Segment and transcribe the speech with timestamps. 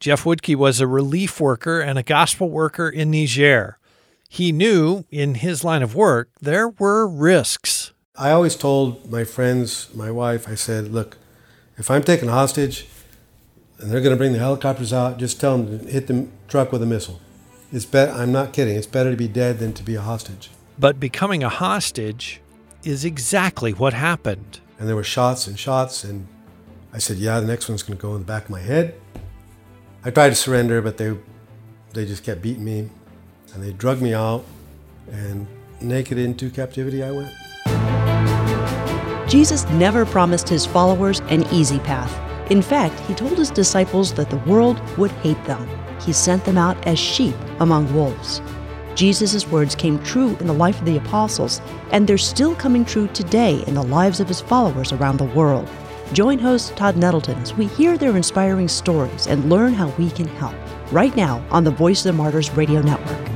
[0.00, 3.76] Jeff Woodke was a relief worker and a gospel worker in Niger.
[4.30, 7.92] He knew in his line of work there were risks.
[8.16, 11.18] I always told my friends, my wife, I said, look,
[11.76, 12.86] if I'm taken hostage
[13.78, 16.72] and they're going to bring the helicopters out, just tell them to hit the truck
[16.72, 17.20] with a missile.
[17.70, 18.76] It's bet I'm not kidding.
[18.76, 20.50] It's better to be dead than to be a hostage.
[20.78, 22.40] But becoming a hostage
[22.84, 24.60] is exactly what happened.
[24.78, 26.26] And there were shots and shots, and
[26.92, 28.94] I said, "Yeah, the next one's going to go in the back of my head."
[30.02, 31.14] I tried to surrender, but they
[31.92, 32.88] they just kept beating me,
[33.52, 34.46] and they drug me out,
[35.12, 35.46] and
[35.82, 37.30] naked into captivity I went.
[39.28, 42.18] Jesus never promised his followers an easy path.
[42.50, 45.68] In fact, he told his disciples that the world would hate them.
[46.00, 48.40] He sent them out as sheep among wolves.
[48.94, 51.60] Jesus' words came true in the life of the apostles,
[51.92, 55.68] and they're still coming true today in the lives of his followers around the world.
[56.12, 60.26] Join host Todd Nettleton as we hear their inspiring stories and learn how we can
[60.26, 60.56] help.
[60.90, 63.28] Right now on the Voice of the Martyrs Radio Network.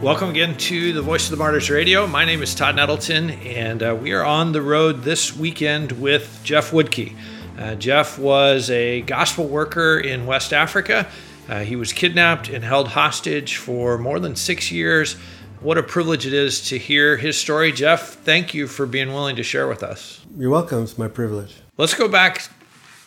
[0.00, 2.06] Welcome again to the Voice of the Martyrs Radio.
[2.06, 6.40] My name is Todd Nettleton, and uh, we are on the road this weekend with
[6.42, 7.14] Jeff Woodke.
[7.58, 11.06] Uh, Jeff was a gospel worker in West Africa.
[11.46, 15.16] Uh, he was kidnapped and held hostage for more than six years.
[15.60, 17.70] What a privilege it is to hear his story.
[17.70, 20.24] Jeff, thank you for being willing to share with us.
[20.38, 20.84] You're welcome.
[20.84, 21.56] It's my privilege.
[21.76, 22.48] Let's go back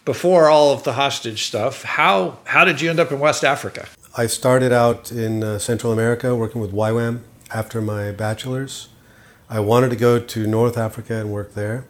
[0.04, 1.84] before all of the hostage stuff.
[1.84, 3.88] How, how did you end up in West Africa?
[4.18, 8.90] I started out in uh, Central America working with YWAM after my bachelor's.
[9.50, 11.86] I wanted to go to North Africa and work there.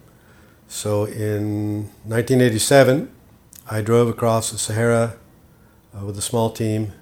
[0.67, 3.11] So in 1987,
[3.71, 5.15] I drove across the Sahara
[5.97, 6.93] uh, with a small team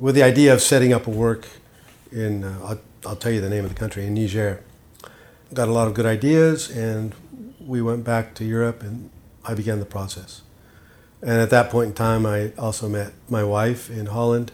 [0.00, 1.46] with the idea of setting up a work
[2.10, 4.64] in, uh, I'll, I'll tell you the name of the country, in Niger.
[5.54, 7.14] Got a lot of good ideas, and
[7.66, 9.10] we went back to Europe and
[9.44, 10.42] I began the process.
[11.20, 14.52] And at that point in time, I also met my wife in Holland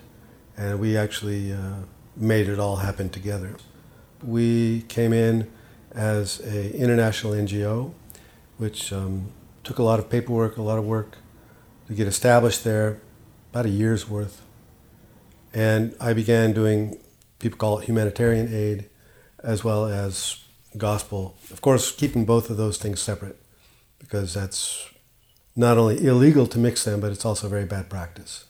[0.57, 1.83] and we actually uh,
[2.17, 3.57] made it all happen together.
[4.23, 5.51] We came in
[5.93, 7.93] as a international NGO,
[8.57, 9.33] which um,
[9.65, 11.17] took a lot of paperwork, a lot of work
[11.87, 13.01] to get established there,
[13.51, 14.43] about a year's worth.
[15.55, 16.99] And I began doing,
[17.39, 18.91] people call it humanitarian aid,
[19.43, 20.45] as well as
[20.79, 21.37] gospel.
[21.51, 23.39] Of course, keeping both of those things separate,
[23.99, 24.89] because that's
[25.55, 28.45] not only illegal to mix them, but it's also very bad practice.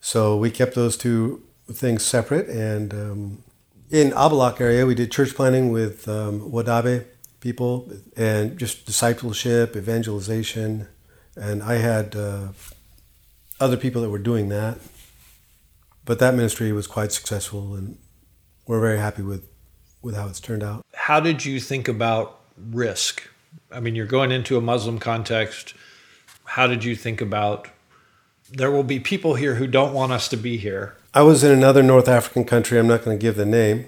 [0.00, 2.48] So we kept those two things separate.
[2.48, 3.42] And um,
[3.90, 7.04] in Abalak area, we did church planting with um, Wodaabe
[7.40, 10.88] people and just discipleship, evangelization.
[11.36, 12.48] And I had uh,
[13.60, 14.78] other people that were doing that.
[16.04, 17.98] But that ministry was quite successful, and
[18.66, 19.42] we're very happy with,
[20.02, 20.84] with how it's turned out.
[20.94, 23.28] How did you think about risk?
[23.70, 25.74] I mean, you're going into a Muslim context.
[26.44, 27.68] How did you think about
[28.50, 30.96] there will be people here who don't want us to be here?
[31.12, 32.78] I was in another North African country.
[32.78, 33.86] I'm not going to give the name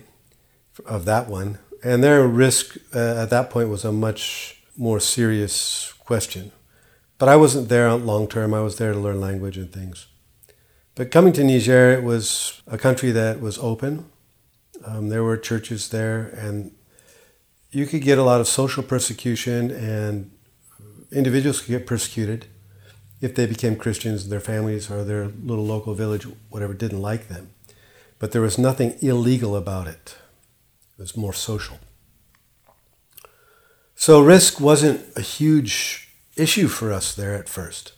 [0.87, 1.59] of that one.
[1.85, 6.53] And their risk uh, at that point was a much more serious question.
[7.19, 8.55] But I wasn't there long term.
[8.55, 10.07] I was there to learn language and things.
[10.95, 14.07] But coming to Niger, it was a country that was open.
[14.85, 16.73] Um, there were churches there, and
[17.71, 20.31] you could get a lot of social persecution, and
[21.11, 22.47] individuals could get persecuted
[23.21, 27.51] if they became Christians, their families or their little local village, whatever, didn't like them.
[28.19, 30.17] But there was nothing illegal about it.
[30.99, 31.79] It was more social.
[33.95, 37.93] So risk wasn't a huge issue for us there at first.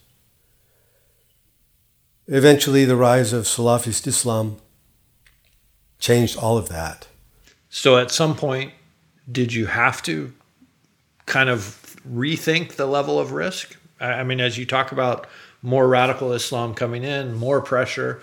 [2.26, 4.56] Eventually, the rise of Salafist Islam
[6.00, 7.06] changed all of that.
[7.68, 8.72] So, at some point,
[9.30, 10.32] did you have to
[11.26, 13.76] kind of rethink the level of risk?
[14.00, 15.26] I mean, as you talk about
[15.62, 18.22] more radical Islam coming in, more pressure,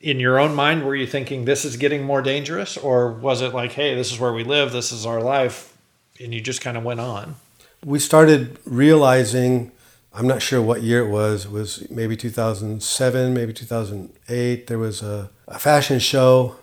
[0.00, 2.76] in your own mind, were you thinking this is getting more dangerous?
[2.76, 5.76] Or was it like, hey, this is where we live, this is our life,
[6.20, 7.36] and you just kind of went on?
[7.84, 9.72] We started realizing,
[10.16, 14.68] I'm not sure what year it was, it was maybe 2007, maybe 2008.
[14.68, 16.54] There was a, a fashion show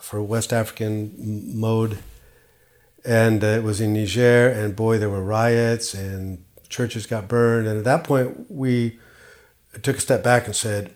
[0.00, 1.14] for West African
[1.60, 1.98] mode,
[3.04, 7.68] and uh, it was in Niger, and boy, there were riots and churches got burned.
[7.68, 8.98] And at that point, we
[9.82, 10.90] took a step back and said,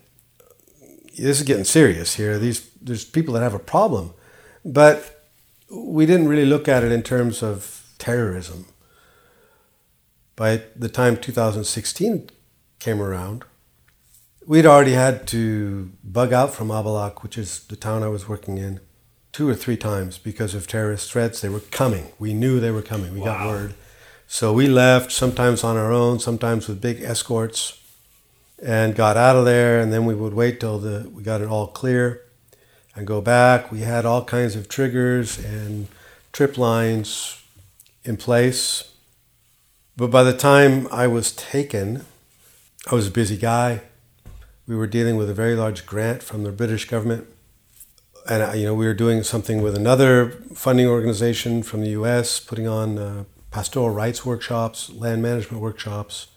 [1.19, 2.39] "This is getting serious here.
[2.39, 4.15] These there's people that have a problem,"
[4.65, 5.29] but
[5.71, 8.65] we didn't really look at it in terms of terrorism.
[10.41, 12.31] By the time 2016
[12.79, 13.45] came around,
[14.47, 18.57] we'd already had to bug out from Abalak, which is the town I was working
[18.57, 18.81] in,
[19.33, 21.43] two or three times because of terrorist threats.
[21.43, 22.13] They were coming.
[22.19, 23.13] We knew they were coming.
[23.13, 23.27] We wow.
[23.27, 23.75] got word.
[24.27, 27.79] So we left, sometimes on our own, sometimes with big escorts.
[28.63, 29.79] and got out of there.
[29.79, 32.23] And then we would wait till the we got it all clear
[32.97, 33.71] and go back.
[33.71, 35.89] We had all kinds of triggers and
[36.33, 37.43] trip lines
[38.05, 38.90] in place.
[40.01, 42.07] But by the time I was taken,
[42.91, 43.83] I was a busy guy.
[44.67, 47.27] We were dealing with a very large grant from the British government.
[48.27, 52.41] And, uh, you know, we were doing something with another funding organization from the US,
[52.41, 56.29] putting on uh, pastoral rights workshops, land management workshops.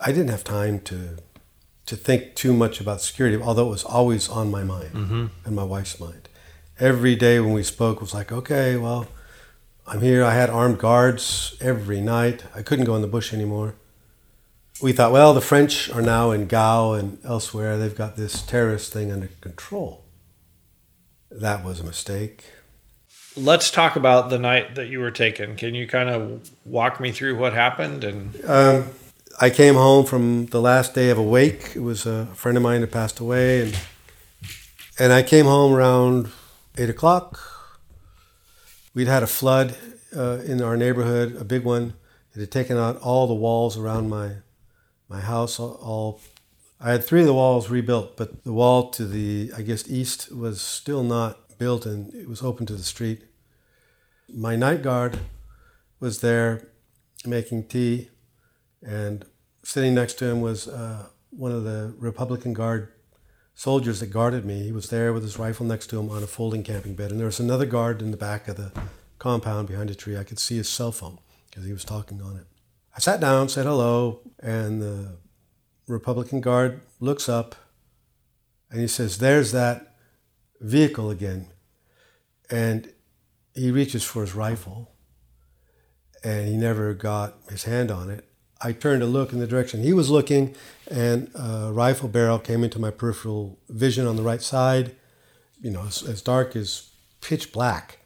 [0.00, 1.18] I didn't have time to
[1.86, 5.26] to think too much about security, although it was always on my mind mm-hmm.
[5.44, 6.28] and my wife's mind.
[6.80, 9.06] Every day when we spoke was like, okay, well,
[9.86, 10.24] I'm here.
[10.24, 12.44] I had armed guards every night.
[12.54, 13.74] I couldn't go in the bush anymore.
[14.82, 17.78] We thought, well, the French are now in Gao and elsewhere.
[17.78, 20.04] They've got this terrorist thing under control.
[21.30, 22.44] That was a mistake.
[23.36, 25.56] Let's talk about the night that you were taken.
[25.56, 28.04] Can you kind of walk me through what happened?
[28.04, 28.84] And um,
[29.40, 31.72] I came home from the last day of a wake.
[31.74, 33.78] It was a friend of mine that passed away, and
[34.98, 36.30] and I came home around
[36.78, 37.53] eight o'clock.
[38.94, 39.76] We'd had a flood
[40.16, 41.94] uh, in our neighborhood, a big one.
[42.34, 44.36] It had taken out all the walls around my
[45.08, 45.60] my house.
[45.60, 46.20] All,
[46.80, 50.32] I had three of the walls rebuilt, but the wall to the I guess east
[50.32, 53.24] was still not built, and it was open to the street.
[54.32, 55.18] My night guard
[56.00, 56.68] was there
[57.26, 58.10] making tea
[58.82, 59.24] and
[59.62, 62.92] sitting next to him was uh, one of the Republican Guard
[63.54, 64.62] soldiers that guarded me.
[64.62, 67.10] He was there with his rifle next to him on a folding camping bed.
[67.10, 68.72] And there was another guard in the back of the
[69.18, 70.16] compound behind a tree.
[70.16, 71.18] I could see his cell phone
[71.48, 72.46] because he was talking on it.
[72.96, 75.16] I sat down, said hello, and the
[75.86, 77.54] Republican Guard looks up
[78.70, 79.96] and he says, There's that
[80.60, 81.48] vehicle again.
[82.50, 82.92] And
[83.54, 84.92] he reaches for his rifle
[86.22, 88.28] and he never got his hand on it.
[88.60, 90.54] I turned to look in the direction he was looking,
[90.90, 94.94] and a rifle barrel came into my peripheral vision on the right side.
[95.60, 96.90] You know, as, as dark as
[97.20, 97.98] pitch black,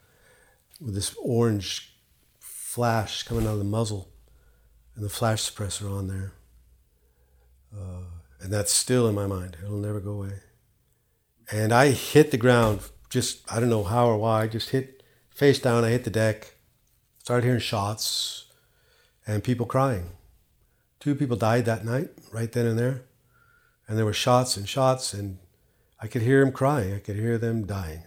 [0.81, 1.95] with this orange
[2.39, 4.09] flash coming out of the muzzle,
[4.95, 6.33] and the flash suppressor on there.
[7.77, 8.03] Uh,
[8.41, 9.57] and that's still in my mind.
[9.63, 10.41] It'll never go away.
[11.51, 14.43] And I hit the ground, just I don't know how or why.
[14.43, 15.85] I just hit face down.
[15.85, 16.55] I hit the deck.
[17.23, 18.47] Started hearing shots
[19.27, 20.11] and people crying.
[21.01, 23.03] Two people died that night, right then and there.
[23.87, 25.39] And there were shots and shots, and
[26.01, 26.95] I could hear them crying.
[26.95, 28.03] I could hear them dying.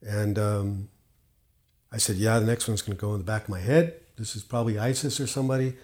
[0.00, 0.88] And um,
[1.92, 3.94] I said, Yeah, the next one's going to go in the back of my head.
[4.16, 5.74] This is probably ISIS or somebody.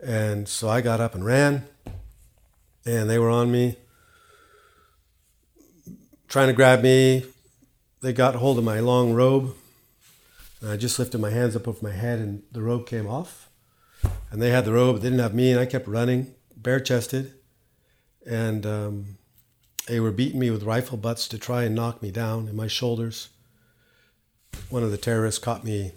[0.00, 1.64] And so I got up and ran,
[2.84, 3.76] and they were on me,
[6.28, 7.24] trying to grab me.
[8.00, 9.54] They got hold of my long robe,
[10.60, 13.47] and I just lifted my hands up over my head, and the robe came off
[14.30, 16.80] and they had the robe, but they didn't have me, and I kept running, bare
[16.80, 17.34] chested,
[18.26, 19.18] and um,
[19.86, 22.66] they were beating me with rifle butts to try and knock me down in my
[22.66, 23.30] shoulders.
[24.68, 25.92] One of the terrorists caught me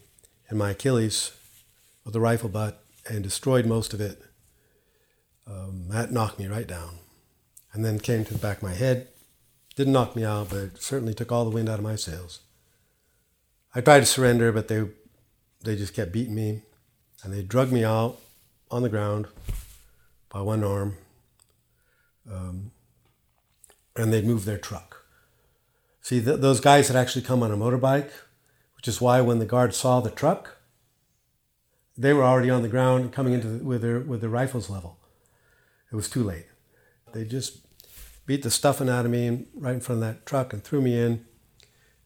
[0.49, 1.31] in my Achilles
[2.05, 4.21] with a rifle butt and destroyed most of it.
[5.47, 6.99] Um, that knocked me right down,
[7.73, 9.07] and then came to the back of my head.
[9.75, 12.41] Didn't knock me out, but certainly took all the wind out of my sails.
[13.73, 14.85] I tried to surrender, but they
[15.63, 16.63] they just kept beating me
[17.23, 18.19] and they drug me out
[18.69, 19.27] on the ground
[20.29, 20.97] by one arm,
[22.31, 22.71] um,
[23.95, 25.05] and they'd move their truck.
[26.01, 28.09] See, th- those guys had actually come on a motorbike,
[28.75, 30.57] which is why when the guard saw the truck,
[31.97, 34.97] they were already on the ground coming into the, with their with their rifles level.
[35.91, 36.47] It was too late.
[37.13, 37.59] They just
[38.25, 40.97] beat the stuffing out of me right in front of that truck and threw me
[40.97, 41.25] in,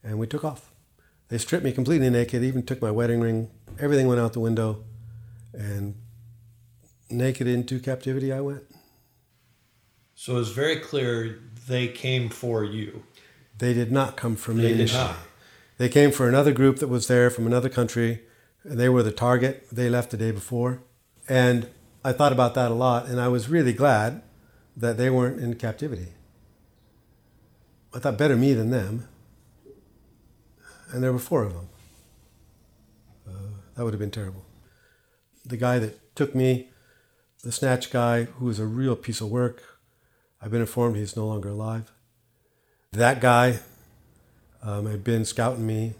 [0.02, 0.72] and we took off.
[1.28, 3.50] They stripped me completely naked, even took my wedding ring.
[3.78, 4.84] Everything went out the window
[5.56, 5.94] and
[7.10, 8.64] naked into captivity I went.
[10.14, 13.02] So it's very clear they came for you.
[13.58, 15.02] They did not come for me they initially.
[15.02, 15.16] Did not.
[15.78, 18.22] They came for another group that was there from another country.
[18.64, 19.66] And they were the target.
[19.70, 20.82] They left the day before.
[21.28, 21.68] And
[22.04, 24.22] I thought about that a lot, and I was really glad
[24.76, 26.08] that they weren't in captivity.
[27.94, 29.08] I thought better me than them.
[30.92, 31.68] And there were four of them.
[33.28, 33.32] Uh,
[33.74, 34.46] that would have been terrible
[35.46, 36.68] the guy that took me,
[37.42, 39.62] the snatch guy, who was a real piece of work,
[40.42, 41.92] I've been informed he's no longer alive.
[42.92, 43.60] That guy
[44.62, 45.94] um, had been scouting me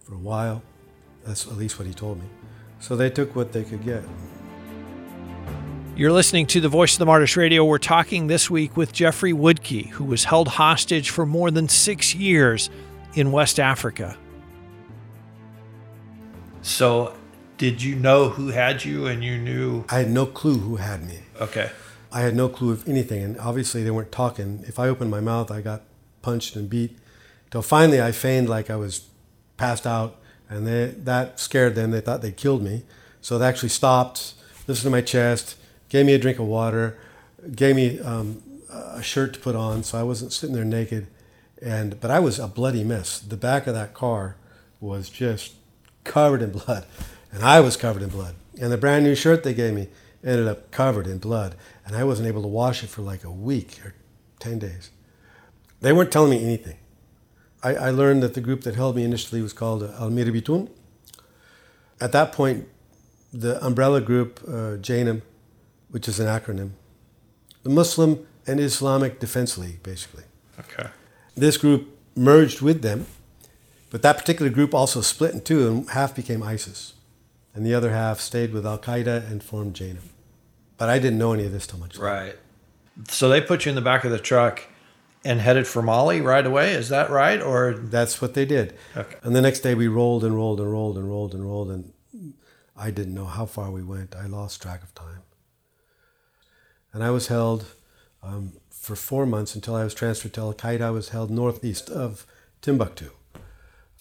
[0.00, 0.62] for a while.
[1.24, 2.26] That's at least what he told me.
[2.80, 4.02] So they took what they could get.
[5.96, 7.64] You're listening to the Voice of the Martyrs Radio.
[7.64, 12.14] We're talking this week with Jeffrey Woodke, who was held hostage for more than six
[12.14, 12.70] years
[13.14, 14.16] in West Africa.
[16.62, 17.14] So,
[17.60, 21.06] did you know who had you and you knew I had no clue who had
[21.06, 21.18] me.
[21.38, 21.70] Okay.
[22.10, 24.64] I had no clue of anything, and obviously they weren't talking.
[24.66, 25.82] If I opened my mouth, I got
[26.22, 26.96] punched and beat.
[27.50, 29.08] Till finally, I feigned like I was
[29.58, 30.16] passed out,
[30.48, 31.90] and they, that scared them.
[31.90, 32.84] They thought they killed me,
[33.20, 34.32] so they actually stopped,
[34.66, 35.58] listened to my chest,
[35.90, 36.96] gave me a drink of water,
[37.54, 41.08] gave me um, a shirt to put on, so I wasn't sitting there naked.
[41.60, 43.18] And but I was a bloody mess.
[43.20, 44.36] The back of that car
[44.80, 45.56] was just
[46.04, 46.86] covered in blood,
[47.32, 48.34] and I was covered in blood.
[48.60, 49.88] And the brand new shirt they gave me
[50.22, 51.54] ended up covered in blood,
[51.86, 53.94] and I wasn't able to wash it for like a week or
[54.38, 54.90] ten days.
[55.80, 56.76] They weren't telling me anything.
[57.62, 60.68] I, I learned that the group that held me initially was called Al Mourabitoun.
[62.00, 62.68] At that point,
[63.32, 64.76] the umbrella group, uh,
[65.90, 66.70] which is an acronym,
[67.62, 70.24] the Muslim and Islamic Defense League, basically.
[70.58, 70.88] Okay.
[71.36, 73.06] This group merged with them,
[73.90, 76.94] but that particular group also split in two, and half became ISIS,
[77.54, 80.08] and the other half stayed with Al Qaeda and formed JNIM.
[80.76, 82.06] But I didn't know any of this till much later.
[82.06, 82.36] Right.
[83.08, 84.62] So they put you in the back of the truck
[85.24, 86.72] and headed for Mali right away.
[86.72, 87.40] Is that right?
[87.40, 88.74] Or That's what they did.
[88.96, 89.16] Okay.
[89.22, 91.92] And the next day we rolled and rolled and rolled and rolled and rolled, and
[92.76, 94.16] I didn't know how far we went.
[94.16, 95.22] I lost track of time.
[96.92, 97.66] And I was held
[98.22, 100.80] um, for four months until I was transferred to Al Qaeda.
[100.80, 102.26] I was held northeast of
[102.62, 103.10] Timbuktu,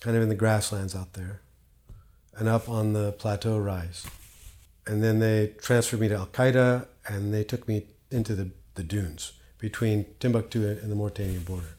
[0.01, 1.41] kind of in the grasslands out there,
[2.39, 4.07] and up on the plateau rise.
[4.87, 8.81] And then they transferred me to Al Qaeda, and they took me into the, the
[8.83, 11.75] dunes between Timbuktu and the Mauritanian border.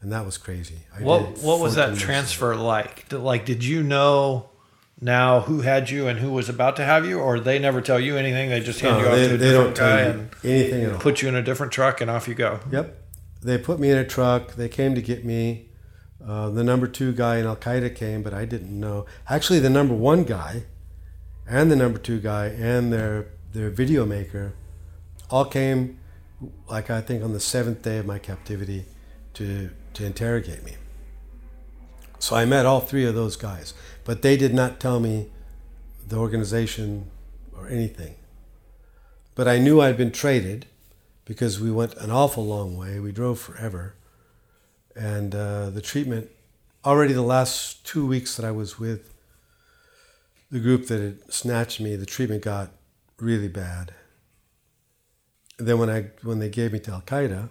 [0.00, 0.80] And that was crazy.
[0.96, 3.08] I what did what was that transfer like?
[3.08, 4.50] Did, like, did you know
[5.00, 7.98] now who had you and who was about to have you, or they never tell
[7.98, 8.50] you anything?
[8.50, 10.92] They just hand No, you off to a they don't different guy and anything at
[10.92, 10.98] all.
[11.00, 12.60] put you in a different truck, and off you go.
[12.70, 13.02] Yep.
[13.42, 14.54] They put me in a truck.
[14.56, 15.70] They came to get me.
[16.26, 19.04] Uh, the number two guy in Al Qaeda came, but I didn't know.
[19.28, 20.64] Actually, the number one guy
[21.46, 24.54] and the number two guy and their their video maker
[25.30, 25.98] all came,
[26.68, 28.86] like I think on the seventh day of my captivity,
[29.34, 30.76] to to interrogate me.
[32.18, 35.30] So I met all three of those guys, but they did not tell me
[36.06, 37.10] the organization
[37.54, 38.14] or anything.
[39.34, 40.66] But I knew I'd been traded
[41.26, 42.98] because we went an awful long way.
[42.98, 43.94] We drove forever.
[44.96, 46.30] And uh, the treatment,
[46.84, 49.14] already the last two weeks that I was with
[50.50, 52.70] the group that had snatched me, the treatment got
[53.18, 53.92] really bad.
[55.58, 57.48] And then when I when they gave me to Al Qaeda,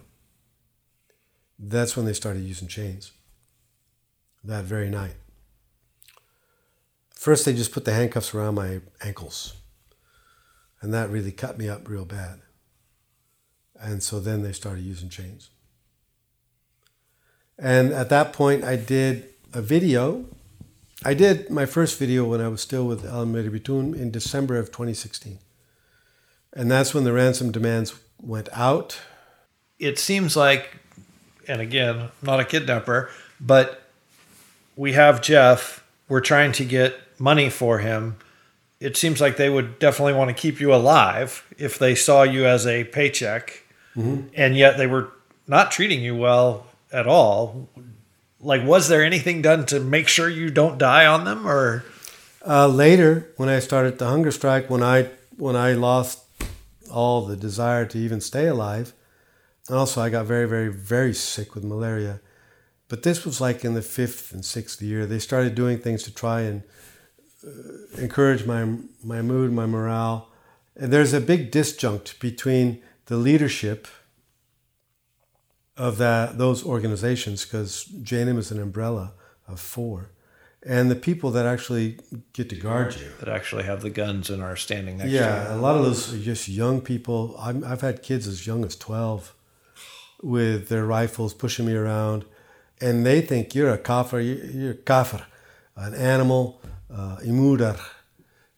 [1.58, 3.12] that's when they started using chains.
[4.42, 5.16] That very night.
[7.10, 9.54] First, they just put the handcuffs around my ankles,
[10.82, 12.40] and that really cut me up real bad.
[13.80, 15.50] And so then they started using chains.
[17.58, 20.24] And at that point, I did a video.
[21.04, 24.68] I did my first video when I was still with Al Mourabitoun in December of
[24.68, 25.38] 2016.
[26.52, 29.00] And that's when the ransom demands went out.
[29.78, 30.76] It seems like,
[31.46, 33.82] and again, I'm not a kidnapper, but
[34.76, 35.84] we have Jeff.
[36.08, 38.16] We're trying to get money for him.
[38.80, 42.44] It seems like they would definitely want to keep you alive if they saw you
[42.44, 43.62] as a paycheck,
[43.96, 44.28] mm-hmm.
[44.34, 45.10] and yet they were
[45.46, 47.68] not treating you well at all.
[48.40, 51.84] Like, was there anything done to make sure you don't die on them, or
[52.46, 56.18] Uh, later, when I started the hunger strike, when I when I lost
[56.90, 58.92] all the desire to even stay alive,
[59.68, 62.20] and also I got very, very, very sick with malaria.
[62.88, 65.06] But this was like in the fifth and sixth year.
[65.06, 66.62] They started doing things to try and
[67.46, 68.62] uh, encourage my
[69.02, 70.28] my mood, my morale.
[70.76, 73.88] And there's a big disjunct between the leadership
[75.76, 79.12] of that those organizations, because JNIM is an umbrella
[79.48, 80.10] of four,
[80.64, 81.98] and the people that actually
[82.32, 83.08] get to guard you.
[83.20, 85.58] that actually have the guns and are standing next to Yeah, you?
[85.58, 87.34] a lot of those are just young people.
[87.38, 89.34] I'm, I've had kids as young as 12
[90.22, 92.24] with their rifles pushing me around,
[92.80, 95.26] and they think you're a kafir, you- you're a kafir,
[95.76, 97.78] an animal, uh, imudar.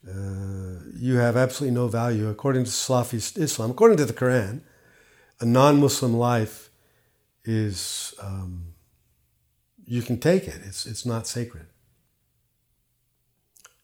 [0.08, 2.28] Uh, you have absolutely no value.
[2.28, 4.60] According to Salafi Islam, according to the Quran,
[5.40, 6.65] a non Muslim life
[7.46, 8.74] is, um,
[9.86, 11.66] you can take it, it's, it's not sacred.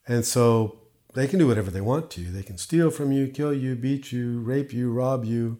[0.06, 0.82] And so
[1.14, 2.20] they can do whatever they want to.
[2.20, 2.32] You.
[2.32, 5.58] They can steal from you, kill you, beat you, rape you, rob you,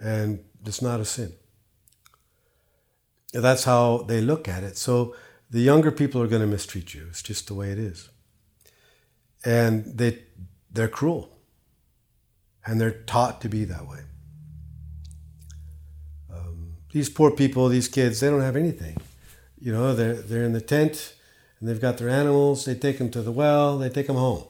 [0.00, 1.32] and it's not a sin.
[3.32, 4.76] That's how they look at it.
[4.76, 5.14] So
[5.50, 7.06] the younger people are going to mistreat you.
[7.08, 8.10] It's just the way it is.
[9.44, 10.24] And they
[10.70, 11.36] they're cruel.
[12.64, 14.00] And they're taught to be that way.
[16.92, 18.96] These poor people, these kids, they don't have anything.
[19.60, 21.14] You know, they're they're in the tent
[21.60, 22.64] and they've got their animals.
[22.64, 23.78] They take them to the well.
[23.78, 24.44] They take them home.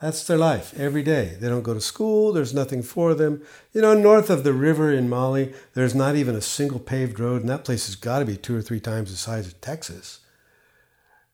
[0.00, 1.36] That's their life every day.
[1.38, 2.32] They don't go to school.
[2.32, 3.42] There's nothing for them.
[3.72, 7.42] You know, north of the river in Mali, there's not even a single paved road,
[7.42, 10.20] and that place has got to be two or three times the size of Texas.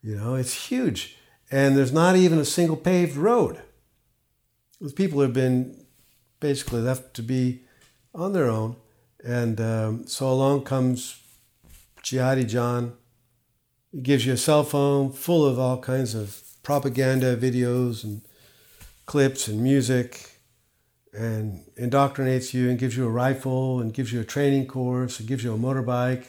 [0.03, 1.17] You know, it's huge.
[1.51, 3.63] And there's not even a single paved road.
[4.97, 5.87] People have been
[6.41, 7.63] basically left to be
[8.13, 8.77] on their own.
[9.27, 11.21] And um, so along comes
[12.01, 12.93] Jihadi John.
[13.91, 18.23] He gives you a cell phone full of all kinds of propaganda videos and
[19.05, 20.41] clips and music
[21.13, 25.29] and indoctrinates you and gives you a rifle and gives you a training course and
[25.29, 26.27] gives you a motorbike.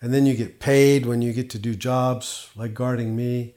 [0.00, 3.54] And then you get paid when you get to do jobs like guarding me.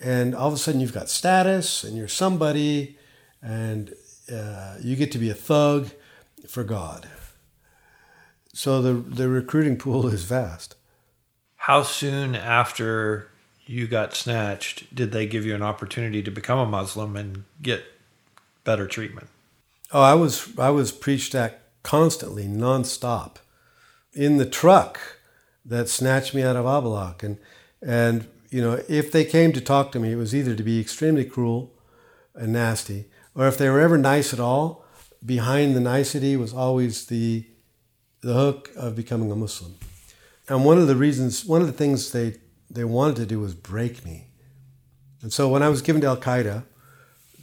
[0.00, 2.96] And all of a sudden you've got status and you're somebody
[3.42, 3.92] and
[4.32, 5.90] uh, you get to be a thug
[6.48, 7.06] for God.
[8.60, 10.74] So the, the recruiting pool is vast.
[11.56, 13.30] How soon after
[13.64, 17.82] you got snatched, did they give you an opportunity to become a Muslim and get
[18.62, 19.28] better treatment?
[19.92, 23.36] Oh, I was I was preached at constantly, nonstop,
[24.12, 25.00] in the truck
[25.64, 27.38] that snatched me out of Abalak, and
[27.80, 30.78] and you know if they came to talk to me, it was either to be
[30.78, 31.72] extremely cruel
[32.34, 34.84] and nasty, or if they were ever nice at all,
[35.24, 37.46] behind the nicety was always the
[38.20, 39.76] the hook of becoming a Muslim.
[40.48, 42.36] And one of the reasons, one of the things they
[42.70, 44.28] they wanted to do was break me.
[45.22, 46.64] And so when I was given to Al Qaeda,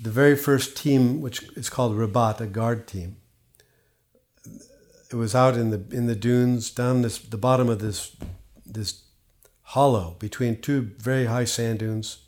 [0.02, 3.18] the very first team, which is called Rabat, a guard team,
[5.10, 8.16] it was out in the in the dunes down this the bottom of this
[8.66, 9.04] this
[9.62, 12.20] hollow between two very high sand dunes,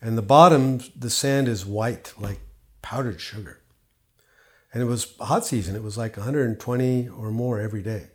[0.00, 2.40] and the bottom the sand is white like
[2.82, 3.60] powdered sugar,
[4.74, 5.74] and it was hot season.
[5.74, 8.08] It was like 120 or more every day,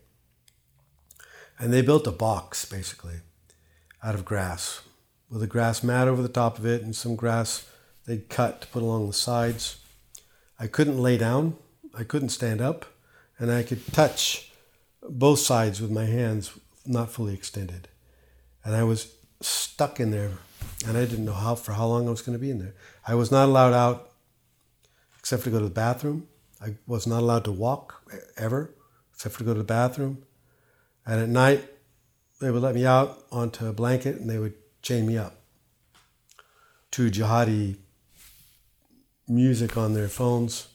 [1.57, 3.21] and they built a box basically
[4.03, 4.81] out of grass
[5.29, 7.67] with a grass mat over the top of it and some grass
[8.05, 9.77] they'd cut to put along the sides.
[10.59, 11.55] I couldn't lay down,
[11.97, 12.85] I couldn't stand up,
[13.37, 14.51] and I could touch
[15.01, 16.51] both sides with my hands
[16.85, 17.87] not fully extended.
[18.65, 20.31] And I was stuck in there,
[20.85, 22.73] and I didn't know how for how long I was going to be in there.
[23.07, 24.11] I was not allowed out
[25.17, 26.27] except to go to the bathroom.
[26.61, 28.03] I was not allowed to walk
[28.37, 28.73] ever
[29.13, 30.23] except to go to the bathroom.
[31.05, 31.65] And at night,
[32.39, 35.35] they would let me out onto a blanket and they would chain me up
[36.91, 37.77] to jihadi
[39.27, 40.69] music on their phones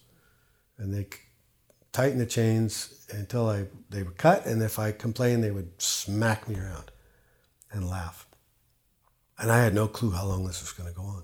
[0.78, 1.06] and they
[1.92, 6.48] tighten the chains until I they were cut and if I complained they would smack
[6.48, 6.90] me around
[7.72, 8.26] and laugh.
[9.38, 11.22] And I had no clue how long this was going to go on.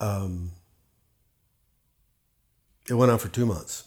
[0.00, 0.50] Um,
[2.88, 3.84] it went on for two months.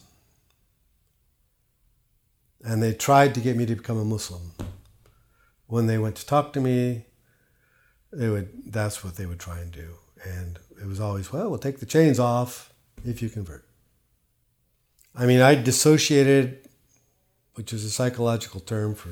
[2.64, 4.52] And they tried to get me to become a Muslim.
[5.66, 7.06] When they went to talk to me,
[8.12, 9.94] they would that's what they would try and do.
[10.24, 12.72] And it was always, well, we'll take the chains off
[13.04, 13.64] if you convert.
[15.14, 16.68] I mean, I dissociated,
[17.54, 19.10] which is a psychological term for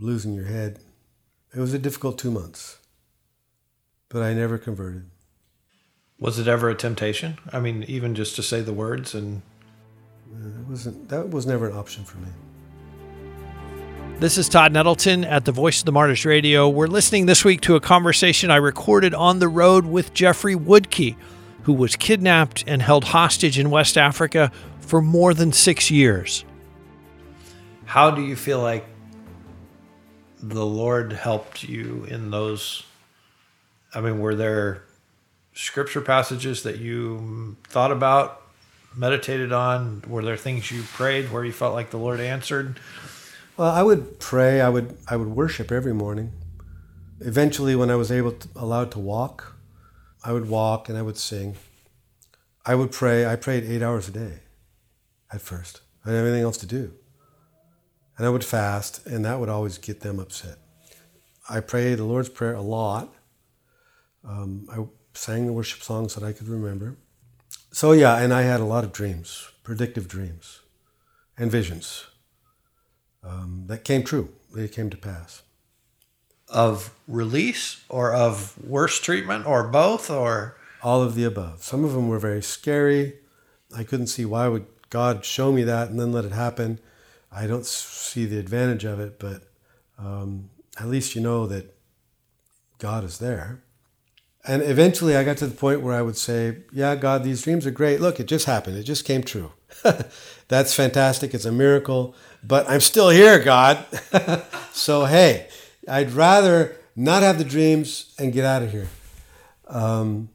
[0.00, 0.80] losing your head.
[1.54, 2.78] It was a difficult two months,
[4.08, 5.10] but I never converted.
[6.20, 7.38] Was it ever a temptation?
[7.52, 9.40] I mean, even just to say the words and
[10.32, 12.28] it wasn't that was never an option for me.
[14.18, 16.68] This is Todd Nettleton at the Voice of the Martyrs Radio.
[16.68, 21.14] We're listening this week to a conversation I recorded on the road with Jeffrey Woodke,
[21.62, 24.50] who was kidnapped and held hostage in West Africa
[24.80, 26.44] for more than six years.
[27.84, 28.84] How do you feel like
[30.42, 32.82] the Lord helped you in those?
[33.94, 34.87] I mean, were there
[35.58, 38.42] scripture passages that you thought about
[38.94, 40.02] meditated on?
[40.06, 42.78] Were there things you prayed where you felt like the Lord answered?
[43.56, 44.60] Well, I would pray.
[44.60, 46.32] I would I would worship every morning.
[47.20, 49.56] Eventually, when I was able to, allowed to walk,
[50.24, 51.56] I would walk and I would sing.
[52.64, 53.26] I would pray.
[53.26, 54.40] I prayed eight hours a day
[55.32, 55.80] at first.
[56.04, 56.92] I didn't have anything else to do.
[58.16, 60.58] And I would fast, and that would always get them upset.
[61.48, 63.14] I prayed the Lord's Prayer a lot.
[64.24, 64.84] Um, I
[65.18, 66.96] sang the worship songs that I could remember.
[67.72, 70.60] So, yeah, and I had a lot of dreams, predictive dreams,
[71.36, 72.06] and visions
[73.24, 74.30] um, that came true.
[74.54, 75.42] They came to pass.
[76.48, 80.56] Of release or of worse treatment or both or?
[80.82, 81.62] All of the above.
[81.62, 83.14] Some of them were very scary.
[83.76, 86.78] I couldn't see why would God show me that and then let it happen.
[87.30, 89.42] I don't see the advantage of it, but
[89.98, 90.48] um,
[90.80, 91.74] at least you know that
[92.78, 93.62] God is there.
[94.46, 97.66] And eventually I got to the point where I would say, Yeah, God, these dreams
[97.66, 98.00] are great.
[98.00, 98.76] Look, it just happened.
[98.76, 99.52] It just came true.
[100.48, 101.34] That's fantastic.
[101.34, 102.14] It's a miracle.
[102.42, 103.84] But I'm still here, God.
[104.72, 105.48] so, hey,
[105.88, 108.88] I'd rather not have the dreams and get out of here.
[109.66, 110.30] Um,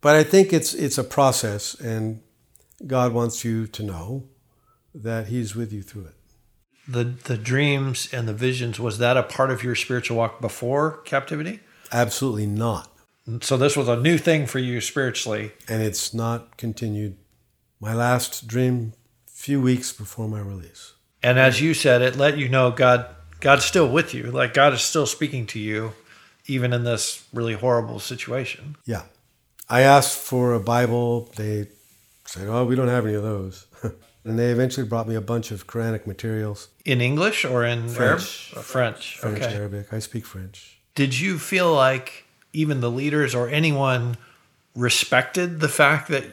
[0.00, 2.22] but I think it's it's a process, and
[2.86, 4.24] God wants you to know
[4.94, 6.14] that He's with you through it.
[6.88, 10.98] The the dreams and the visions was that a part of your spiritual walk before
[11.02, 11.60] captivity?
[11.92, 12.88] Absolutely not.
[13.40, 17.16] So this was a new thing for you spiritually, and it's not continued.
[17.78, 18.94] My last dream,
[19.26, 20.94] few weeks before my release.
[21.22, 23.06] And as you said, it let you know God
[23.40, 24.24] God's still with you.
[24.24, 25.92] Like God is still speaking to you,
[26.46, 28.76] even in this really horrible situation.
[28.84, 29.02] Yeah.
[29.68, 31.30] I asked for a Bible.
[31.36, 31.68] They
[32.24, 33.66] said, "Oh, we don't have any of those."
[34.24, 38.52] and they eventually brought me a bunch of Quranic materials in English or in French.
[38.52, 38.64] Arab?
[38.64, 39.18] French.
[39.18, 39.54] French, okay.
[39.54, 39.92] Arabic.
[39.92, 40.81] I speak French.
[40.94, 44.16] Did you feel like even the leaders or anyone
[44.74, 46.24] respected the fact that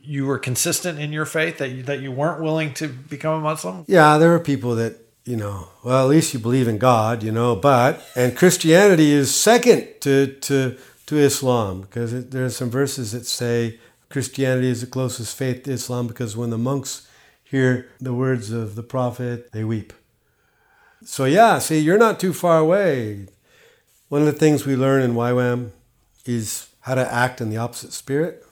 [0.00, 3.40] you were consistent in your faith that you, that you weren't willing to become a
[3.40, 3.84] Muslim?
[3.86, 5.68] Yeah, there were people that you know.
[5.82, 7.56] Well, at least you believe in God, you know.
[7.56, 13.12] But and Christianity is second to to to Islam because it, there are some verses
[13.12, 13.78] that say
[14.10, 17.08] Christianity is the closest faith to Islam because when the monks
[17.42, 19.92] hear the words of the prophet, they weep.
[21.04, 23.26] So, yeah, see, you're not too far away.
[24.08, 25.70] One of the things we learn in YWAM
[26.24, 28.44] is how to act in the opposite spirit.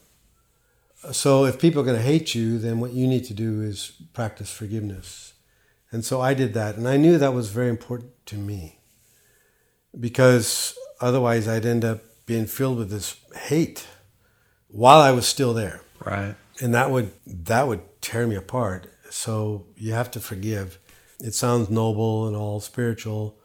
[1.11, 3.93] So, if people are going to hate you, then what you need to do is
[4.13, 5.33] practice forgiveness.
[5.93, 6.77] And so I did that.
[6.77, 8.79] And I knew that was very important to me
[9.99, 13.87] because otherwise I'd end up being filled with this hate
[14.69, 15.83] while I was still there.
[16.05, 16.35] Right.
[16.61, 18.87] And that would that would tear me apart.
[19.11, 20.79] So you have to forgive.
[21.21, 23.39] It sounds noble and all spiritual.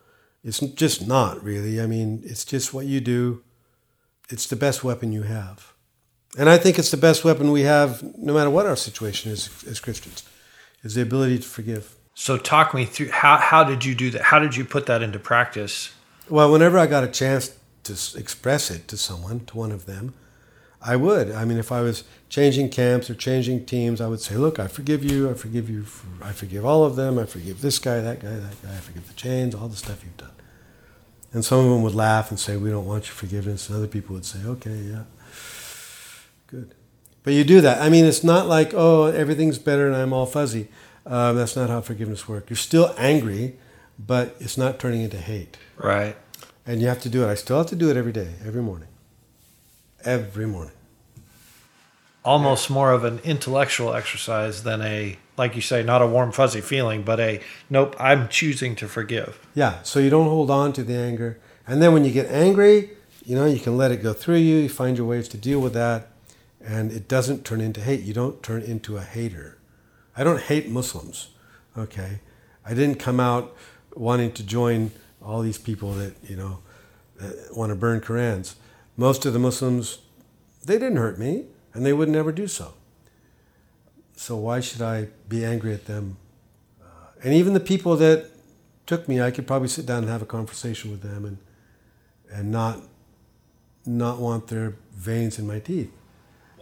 [0.47, 1.81] It's just not really.
[1.81, 3.43] I mean, it's just what you do.
[4.29, 5.73] It's the best weapon you have.
[6.39, 9.49] And I think it's the best weapon we have no matter what our situation is
[9.67, 10.23] as Christians.
[10.83, 11.95] Is the ability to forgive.
[12.13, 14.21] So talk me through how how did you do that?
[14.21, 15.93] How did you put that into practice?
[16.29, 20.13] Well, whenever I got a chance to express it to someone, to one of them,
[20.82, 21.32] I would.
[21.32, 24.68] I mean, if I was changing camps or changing teams, I would say, "Look, I
[24.68, 25.30] forgive you.
[25.30, 25.84] I forgive you.
[25.84, 27.18] For, I forgive all of them.
[27.18, 28.74] I forgive this guy, that guy, that guy.
[28.74, 30.32] I forgive the chains, all the stuff you've done."
[31.34, 33.88] And some of them would laugh and say, "We don't want your forgiveness." And other
[33.88, 35.04] people would say, "Okay, yeah,
[36.48, 36.74] good."
[37.24, 37.82] But you do that.
[37.82, 40.70] I mean, it's not like, "Oh, everything's better and I'm all fuzzy."
[41.06, 42.50] Um, that's not how forgiveness works.
[42.50, 43.58] You're still angry,
[43.98, 45.58] but it's not turning into hate.
[45.78, 46.16] Right.
[46.66, 47.32] And you have to do it.
[47.32, 48.90] I still have to do it every day, every morning.
[50.08, 50.72] Every morning.
[52.24, 56.62] Almost more of an intellectual exercise than a, like you say, not a warm, fuzzy
[56.62, 59.38] feeling, but a, nope, I'm choosing to forgive.
[59.54, 59.84] Yeah.
[59.84, 61.41] So you don't hold on to the anger.
[61.67, 62.91] And then when you get angry,
[63.26, 64.56] you know, you can let it go through you.
[64.56, 66.08] You find your ways to deal with that.
[66.62, 68.04] And it doesn't turn into hate.
[68.04, 69.58] You don't turn into a hater.
[70.15, 71.32] I don't hate Muslims.
[71.78, 72.22] Okay.
[72.65, 73.54] I didn't come out
[73.93, 74.91] wanting to join
[75.22, 76.60] all these people that you know
[77.54, 78.56] want to burn Korans.
[78.97, 79.99] Most of the Muslims,
[80.65, 82.73] they didn't hurt me, and they would never do so.
[84.15, 86.17] So why should I be angry at them?
[86.81, 86.86] Uh,
[87.23, 88.31] and even the people that
[88.88, 91.38] took me, I could probably sit down and have a conversation with them, and
[92.31, 92.81] and not
[93.86, 95.91] not want their veins in my teeth.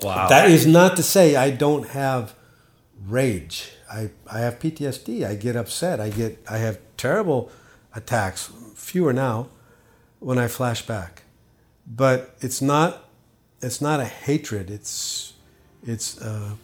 [0.01, 0.27] Wow.
[0.27, 2.35] That is not to say I don't have
[3.07, 3.71] rage.
[3.91, 5.25] I, I have PTSD.
[5.25, 5.99] I get upset.
[5.99, 7.49] I get I have terrible
[7.95, 9.47] attacks, fewer now,
[10.19, 11.23] when I flash back.
[11.87, 13.05] But it's not
[13.61, 14.69] it's not a hatred.
[14.69, 15.33] It's
[15.85, 16.57] it's a,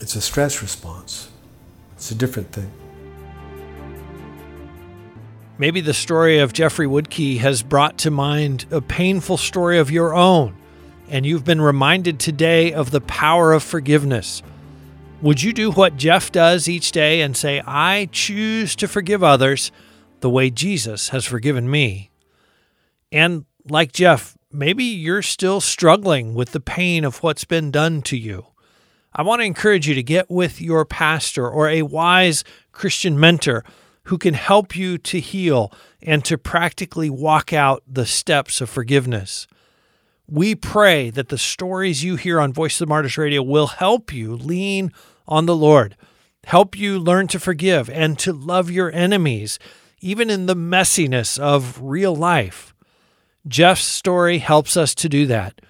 [0.00, 1.30] it's a stress response.
[1.94, 2.70] It's a different thing.
[5.58, 10.14] Maybe the story of Jeffrey Woodke has brought to mind a painful story of your
[10.14, 10.56] own,
[11.08, 14.42] and you've been reminded today of the power of forgiveness.
[15.20, 19.70] Would you do what Jeff does each day and say, I choose to forgive others
[20.18, 22.10] the way Jesus has forgiven me?
[23.12, 28.16] And like Jeff, maybe you're still struggling with the pain of what's been done to
[28.16, 28.46] you.
[29.14, 33.64] I want to encourage you to get with your pastor or a wise Christian mentor
[34.04, 39.46] who can help you to heal and to practically walk out the steps of forgiveness.
[40.26, 44.12] We pray that the stories you hear on Voice of the Martyrs Radio will help
[44.12, 44.92] you lean
[45.28, 45.96] on the Lord,
[46.44, 49.58] help you learn to forgive and to love your enemies,
[50.00, 52.71] even in the messiness of real life.
[53.46, 55.60] Jeff's story helps us to do that.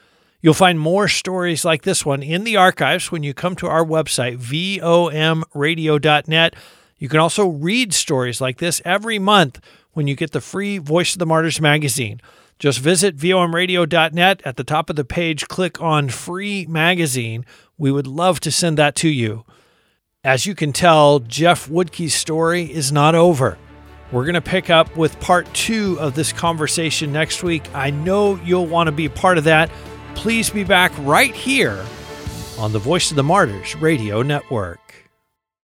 [0.41, 3.85] You'll find more stories like this one in the archives when you come to our
[3.85, 6.57] website, vomradio.net.
[6.99, 9.61] You can also read stories like this every month
[9.93, 12.21] when you get the free Voice of the Martyrs magazine.
[12.59, 14.43] Just visit vomradio.net.
[14.45, 17.45] At the top of the page, click on Free Magazine.
[17.79, 19.45] We would love to send that to you.
[20.25, 23.59] As you can tell, Jeff Woodke's story is not over.
[24.13, 27.65] We're going to pick up with part two of this conversation next week.
[27.75, 29.71] I know you'll want to be part of that.
[30.15, 31.83] Please be back right here
[32.59, 34.82] on the Voice of the Martyrs Radio Network.